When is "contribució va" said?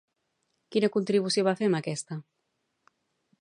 0.95-1.53